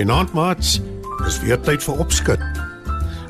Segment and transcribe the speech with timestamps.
[0.00, 0.78] Goeienaand maats.
[1.20, 2.44] Dis weer tyd vir opskud.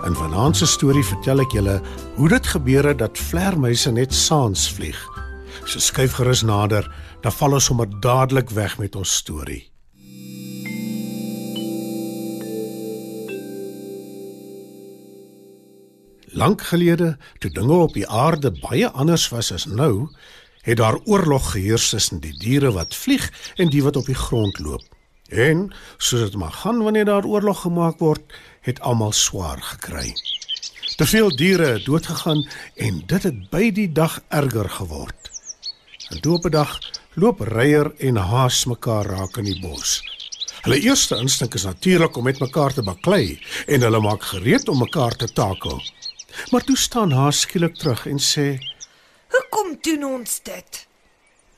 [0.07, 1.73] In vanaand se storie vertel ek julle
[2.15, 5.01] hoe dit gebeur het dat vlermuise net saans vlieg.
[5.67, 6.87] So skuif gerus nader,
[7.25, 9.65] dan val ons sommer dadelik weg met ons storie.
[16.31, 20.07] Lank gelede, toe dinge op die aarde baie anders was as nou,
[20.63, 23.27] het daar oorlog geheers tussen die diere wat vlieg
[23.59, 24.87] en die wat op die grond loop.
[25.31, 30.15] En soos dit maar gaan wanneer daar oorlog gemaak word, het almal swaar gekry.
[30.97, 35.31] Te veel diere het doodgegaan en dit het by die dag erger geword.
[36.11, 36.79] En toe op 'n dag
[37.15, 40.03] loop reier en haas mekaar raak in die bos.
[40.61, 44.79] Hulle eerste instink is natuurlik om met mekaar te baklei en hulle maak gereed om
[44.79, 45.83] mekaar te takel.
[46.51, 48.59] Maar toe staan haas skielik terug en sê:
[49.29, 50.87] Hoekom doen ons dit?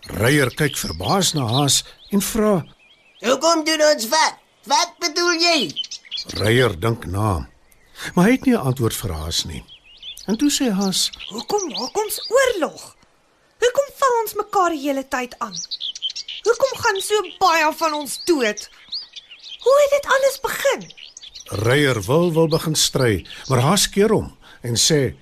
[0.01, 2.55] Reier kyk verbaas na haas en vra:
[3.23, 4.39] Hoekom doen ons wat?
[4.67, 5.59] Wat bedoel jy?
[6.43, 7.47] Reier dink na.
[8.15, 9.63] Maar hy het nie 'n antwoord vir haas nie.
[10.27, 12.97] En toe sê haas: Hoekom maak ons oorlog?
[13.63, 15.55] Hoekom val ons mekaar die hele tyd aan?
[16.43, 18.71] Hoekom gaan so baie van ons dood?
[19.63, 20.93] Hoe het dit alles begin?
[21.45, 25.15] Reier wil wil begin stry, maar haas keer hom en sê: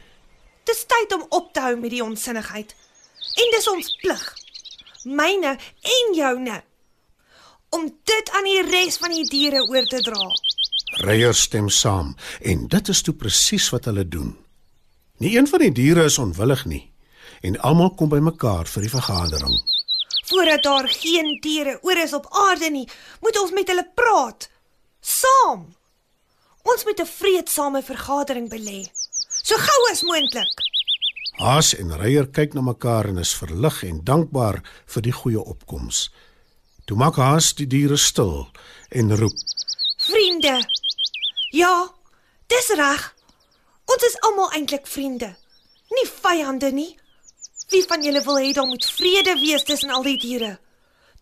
[0.65, 2.75] Dis tyd om op te hou met die onsinnigheid.
[3.37, 4.35] En dis ons plig.
[5.05, 6.63] Myne en joune.
[7.71, 10.31] Om dit aan die res van die diere oor te dra.
[11.07, 14.33] Reier stem saam en dit is toe presies wat hulle doen.
[15.23, 16.85] Nie een van die diere is onwillig nie
[17.47, 19.55] en almal kom bymekaar vir die vergadering.
[20.31, 22.89] Voordat daar geen diere oor is op aarde nie,
[23.21, 24.51] moet ons met hulle praat.
[25.01, 25.69] Saam.
[26.63, 28.85] Ons moet 'n vreedsame vergadering belê.
[29.43, 30.53] So gou as moontlik.
[31.41, 36.11] Haas en Reier kyk na mekaar en is verlig en dankbaar vir die goeie opkoms.
[36.91, 38.49] Toe maak Haas die diere stil
[38.99, 39.35] en roep:
[40.03, 40.57] Vriende.
[41.55, 41.75] Ja,
[42.51, 43.05] dis reg.
[43.87, 45.29] Ons is almal eintlik vriende.
[45.95, 46.89] Nie vyande nie.
[47.71, 50.57] Wie van julle wil hê daar moet vrede wees tussen al die diere?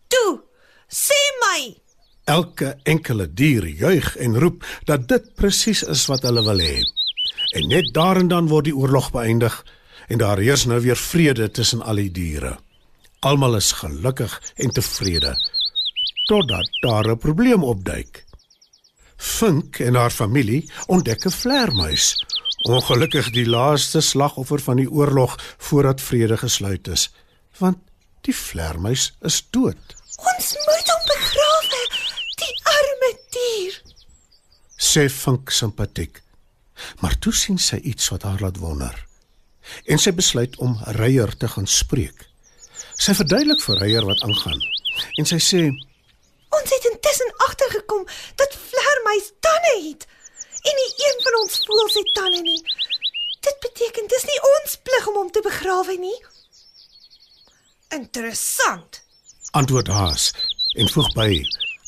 [0.09, 0.39] Toe,
[0.89, 1.59] sê my.
[2.25, 6.79] Elke enkele dier juig en roep dat dit presies is wat hulle wil hê.
[7.61, 9.61] En net daar en dan word die oorlog beëindig
[10.09, 12.55] en daar heers nou weer vrede tussen al die diere.
[13.19, 15.35] Almal is gelukkig en tevrede
[16.29, 18.25] totdat daar 'n probleem opduik.
[19.17, 22.25] Fink en haar familie ontdek 'n vlermuis.
[22.57, 27.11] Ongelukkig die laaste slagoffer van die oorlog voordat vrede gesluit is,
[27.57, 27.77] want
[28.21, 29.95] die vlermuis is dood.
[30.17, 31.81] Ons moet hom begrawe,
[32.35, 33.81] die arme dier.
[34.77, 36.21] Sê Fink simpatiek.
[36.99, 39.05] Maar toe sien sy iets wat haar laat wonder.
[39.85, 42.28] En sy besluit om Reier te gaan spreek.
[42.99, 44.59] Sy verduidelik vir Reier wat aangaan.
[45.21, 45.61] En sy sê:
[46.57, 48.03] Ons het intussen agtergekom
[48.41, 50.07] dat vlermuis tande het.
[50.59, 52.59] En nie een van ons voels het tande nie.
[53.39, 56.17] Dit beteken dis nie ons plig om hom te begrawe nie.
[57.95, 59.01] Interessant.
[59.51, 60.33] Antwoord Haas
[60.75, 61.29] en voeg by: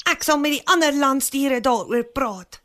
[0.09, 2.61] Ek sal met die ander landsdiere daaroor praat.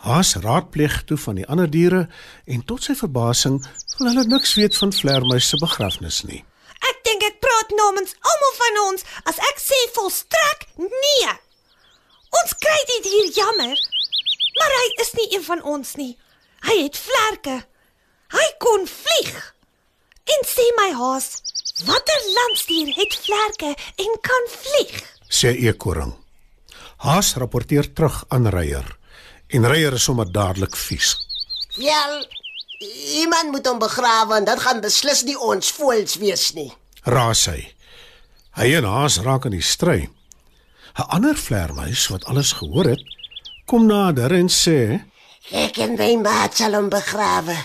[0.00, 2.06] Haas raadpleeg toe van die ander diere
[2.46, 3.58] en tot sy verbasing
[3.98, 6.40] wil hulle niks weet van vlermuis se begrafnis nie.
[6.88, 11.32] Ek dink ek praat namens almal van ons as ek sê volstrek nee.
[12.40, 13.80] Ons kry die dier jammer,
[14.58, 16.12] maar hy is nie een van ons nie.
[16.68, 17.56] Hy het vlerke.
[18.30, 19.38] Hy kon vlieg.
[20.30, 21.32] En sê my haas,
[21.88, 23.72] watter landsdier het vlerke
[24.04, 25.00] en kan vlieg?
[25.26, 26.14] Sê eekoring.
[27.02, 28.86] Haas rapporteer terug aan Reier
[29.50, 31.16] en Reier is sommer dadelik vies.
[31.76, 32.20] Wel,
[33.22, 36.70] iemand moet hom begrawe en dit gaan beslis nie ons voels wees nie.
[37.04, 37.60] Raas hy.
[38.58, 40.08] Hy en Haas raak in die stry.
[40.98, 43.02] 'n Ander vlermuis wat alles gehoor het,
[43.64, 45.00] kom nader en sê:
[45.50, 47.56] Ek en my maat sal hom begrawe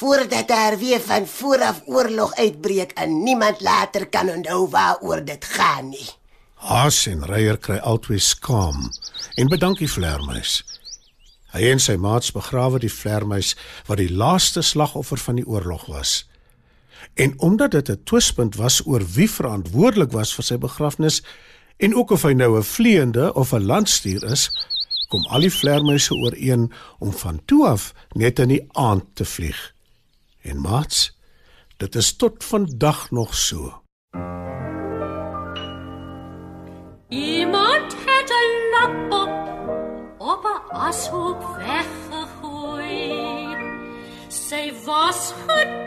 [0.00, 5.88] voordat daar weer van vooraf oorlog uitbreek en niemand later kan onthou waaroor dit gaan
[5.88, 6.08] nie.
[6.54, 8.88] Haas en Reier kry albei skaam
[9.36, 10.62] en bedank die vlermuis.
[11.52, 13.56] Hy en sy maats begrawe die vlermuis
[13.86, 16.29] wat die laaste slagoffer van die oorlog was.
[17.14, 21.22] En omdat dit 'n twispunt was oor wie verantwoordelik was vir sy begrafnis,
[21.80, 24.66] En ook of hy nou 'n vleiende of 'n landstuur is,
[25.08, 29.74] kom al die vlermuise ooreen om van toe af net in die aand te vlieg.
[30.42, 31.18] En maats,
[31.76, 33.82] dit is tot vandag nog so.
[37.08, 39.32] Iemand het 'n lap op
[40.18, 42.98] op 'n ashoop weggegooi.
[44.28, 45.79] Sy was gedaan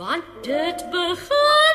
[0.00, 1.69] want dit begin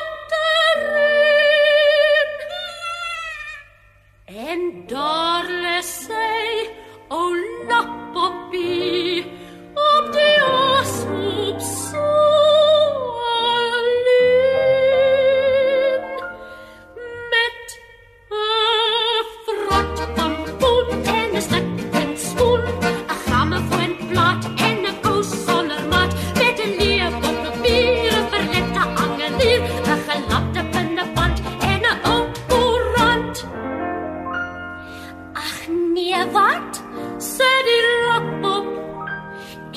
[36.32, 36.82] wat?
[37.18, 38.66] Sê die lapop.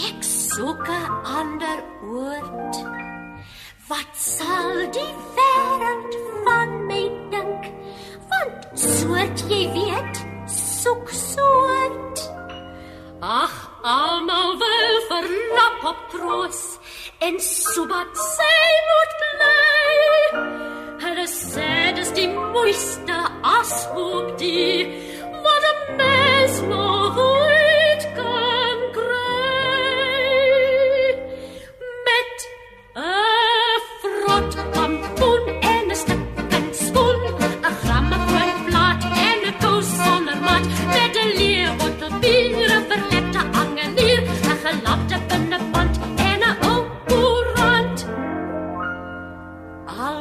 [0.08, 1.08] Ek soek 'n
[1.40, 1.80] ander
[2.18, 2.74] oord.
[3.90, 6.14] Wat sal die wêreld
[6.46, 7.04] van my
[7.34, 7.64] dink?
[8.30, 10.16] Want soort jy weet,
[10.82, 12.18] soek soort.
[13.22, 15.26] Ag, almal wil vir
[15.58, 16.62] lapop troos
[17.20, 18.60] en sobat sy
[18.90, 19.98] moet bly.
[21.04, 23.18] Hulle sê dis die mooiste
[23.58, 25.09] ashoop die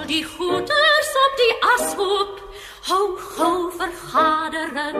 [0.08, 2.38] die goeders op die ashoop
[2.88, 4.96] hou gou vergadering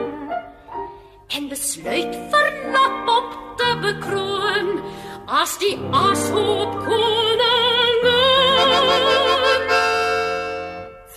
[1.37, 4.69] en besluit vir Lapop te bekroon
[5.41, 8.09] as die ashoop koningin.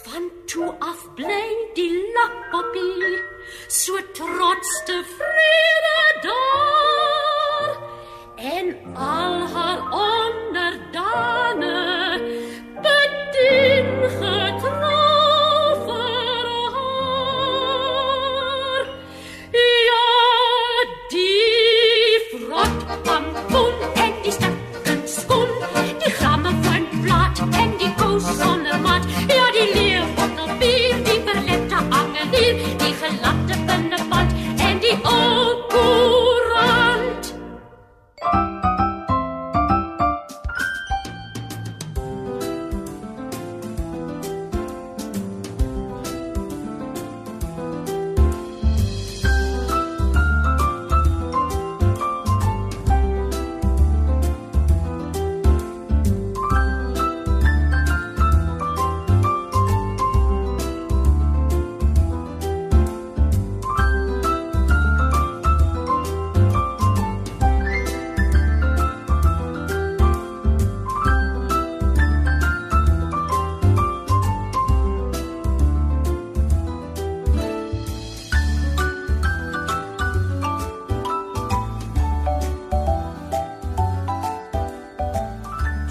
[0.04, 1.48] Van toe af bly
[1.78, 3.16] die Lapoppie
[3.68, 5.61] so trots tevrede daar